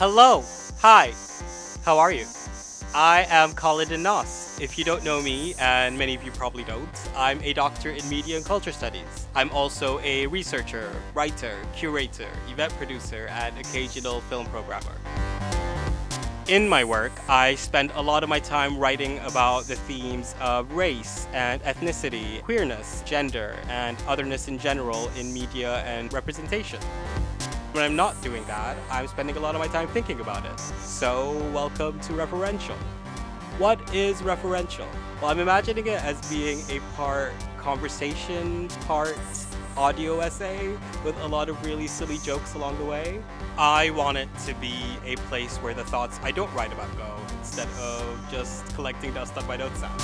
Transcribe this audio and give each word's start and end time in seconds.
Hello. 0.00 0.42
Hi. 0.78 1.12
How 1.84 1.98
are 1.98 2.10
you? 2.10 2.24
I 2.94 3.26
am 3.28 3.52
Khalid 3.52 3.90
Nas. 3.90 4.58
If 4.58 4.78
you 4.78 4.82
don't 4.82 5.04
know 5.04 5.20
me, 5.20 5.52
and 5.58 5.98
many 5.98 6.14
of 6.14 6.24
you 6.24 6.30
probably 6.30 6.64
don't, 6.64 6.88
I'm 7.14 7.38
a 7.42 7.52
doctor 7.52 7.90
in 7.90 8.08
media 8.08 8.38
and 8.38 8.44
culture 8.46 8.72
studies. 8.72 9.26
I'm 9.34 9.50
also 9.50 10.00
a 10.00 10.26
researcher, 10.28 10.90
writer, 11.12 11.54
curator, 11.76 12.30
event 12.48 12.72
producer, 12.78 13.26
and 13.30 13.58
occasional 13.58 14.22
film 14.22 14.46
programmer. 14.46 14.96
In 16.48 16.66
my 16.66 16.82
work, 16.82 17.12
I 17.28 17.54
spend 17.56 17.92
a 17.94 18.00
lot 18.00 18.22
of 18.22 18.30
my 18.30 18.40
time 18.40 18.78
writing 18.78 19.18
about 19.18 19.64
the 19.64 19.76
themes 19.76 20.34
of 20.40 20.72
race 20.72 21.28
and 21.34 21.62
ethnicity, 21.64 22.42
queerness, 22.42 23.02
gender, 23.04 23.54
and 23.68 23.98
otherness 24.08 24.48
in 24.48 24.58
general 24.58 25.10
in 25.18 25.30
media 25.30 25.82
and 25.84 26.10
representation. 26.10 26.80
When 27.72 27.84
I'm 27.84 27.94
not 27.94 28.20
doing 28.20 28.44
that, 28.46 28.76
I'm 28.90 29.06
spending 29.06 29.36
a 29.36 29.40
lot 29.40 29.54
of 29.54 29.60
my 29.60 29.68
time 29.68 29.86
thinking 29.86 30.18
about 30.18 30.44
it. 30.44 30.58
So, 30.58 31.38
welcome 31.54 32.00
to 32.00 32.12
Referential. 32.14 32.74
What 33.58 33.94
is 33.94 34.22
referential? 34.22 34.88
Well, 35.22 35.30
I'm 35.30 35.38
imagining 35.38 35.86
it 35.86 36.02
as 36.02 36.20
being 36.28 36.64
a 36.68 36.80
part 36.96 37.32
conversation, 37.58 38.66
part 38.86 39.16
audio 39.76 40.18
essay 40.18 40.76
with 41.04 41.16
a 41.20 41.28
lot 41.28 41.48
of 41.48 41.64
really 41.64 41.86
silly 41.86 42.18
jokes 42.18 42.54
along 42.54 42.76
the 42.78 42.84
way. 42.84 43.22
I 43.56 43.90
want 43.90 44.18
it 44.18 44.28
to 44.46 44.54
be 44.54 44.74
a 45.04 45.14
place 45.28 45.58
where 45.58 45.72
the 45.72 45.84
thoughts 45.84 46.18
I 46.24 46.32
don't 46.32 46.52
write 46.52 46.72
about 46.72 46.90
go 46.98 47.14
instead 47.38 47.68
of 47.80 48.02
just 48.32 48.66
collecting 48.74 49.14
dust 49.14 49.38
on 49.38 49.46
my 49.46 49.56
notes 49.56 49.80
app. 49.84 50.00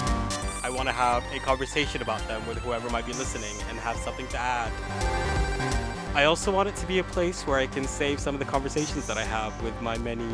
I 0.62 0.70
want 0.70 0.88
to 0.88 0.92
have 0.92 1.24
a 1.34 1.40
conversation 1.40 2.00
about 2.00 2.26
them 2.28 2.46
with 2.46 2.58
whoever 2.58 2.88
might 2.90 3.06
be 3.06 3.12
listening 3.14 3.56
and 3.68 3.76
have 3.80 3.96
something 3.96 4.28
to 4.28 4.38
add. 4.38 5.95
I 6.16 6.24
also 6.24 6.50
want 6.50 6.66
it 6.66 6.74
to 6.76 6.86
be 6.86 6.98
a 6.98 7.04
place 7.04 7.46
where 7.46 7.58
I 7.58 7.66
can 7.66 7.86
save 7.86 8.20
some 8.20 8.34
of 8.34 8.38
the 8.38 8.46
conversations 8.46 9.06
that 9.06 9.18
I 9.18 9.24
have 9.24 9.62
with 9.62 9.78
my 9.82 9.98
many 9.98 10.24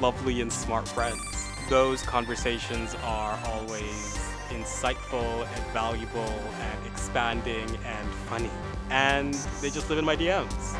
lovely 0.00 0.40
and 0.40 0.52
smart 0.52 0.86
friends. 0.86 1.20
Those 1.68 2.00
conversations 2.02 2.94
are 3.02 3.36
always 3.46 4.20
insightful 4.50 5.44
and 5.44 5.66
valuable 5.72 6.20
and 6.20 6.86
expanding 6.86 7.68
and 7.84 8.08
funny. 8.28 8.50
And 8.90 9.34
they 9.60 9.70
just 9.70 9.90
live 9.90 9.98
in 9.98 10.04
my 10.04 10.14
DMs. 10.14 10.76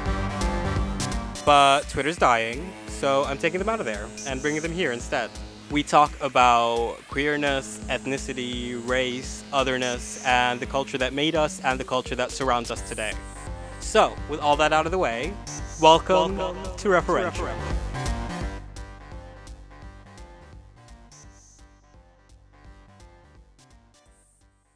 But 1.45 1.89
Twitter's 1.89 2.17
dying, 2.17 2.73
so 2.87 3.25
I'm 3.25 3.39
taking 3.39 3.59
them 3.59 3.69
out 3.69 3.81
of 3.81 3.85
there 3.85 4.07
and 4.29 4.41
bringing 4.41 4.63
them 4.63 4.73
here 4.73 4.93
instead. 4.93 5.31
We 5.73 5.83
talk 5.83 6.13
about 6.21 6.99
queerness, 7.09 7.81
ethnicity, 7.89 8.81
race, 8.89 9.43
otherness, 9.53 10.25
and 10.25 10.61
the 10.61 10.67
culture 10.67 10.99
that 10.99 11.13
made 11.13 11.35
us 11.35 11.61
and 11.65 11.81
the 11.81 11.85
culture 11.85 12.15
that 12.15 12.31
surrounds 12.31 12.71
us 12.71 12.89
today. 12.89 13.13
So, 13.83 14.17
with 14.31 14.41
all 14.41 14.57
that 14.57 14.73
out 14.73 14.87
of 14.87 14.93
the 14.93 14.99
way, 14.99 15.35
welcome, 15.81 16.39
to 16.39 16.89
Referential. 16.89 17.53